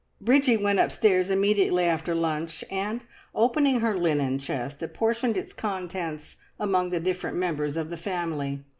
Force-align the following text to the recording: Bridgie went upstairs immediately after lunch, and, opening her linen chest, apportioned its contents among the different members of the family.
Bridgie 0.19 0.57
went 0.57 0.79
upstairs 0.79 1.29
immediately 1.29 1.83
after 1.85 2.15
lunch, 2.15 2.65
and, 2.71 3.01
opening 3.35 3.81
her 3.81 3.95
linen 3.95 4.39
chest, 4.39 4.81
apportioned 4.81 5.37
its 5.37 5.53
contents 5.53 6.37
among 6.59 6.89
the 6.89 6.99
different 6.99 7.37
members 7.37 7.77
of 7.77 7.91
the 7.91 7.97
family. 7.97 8.63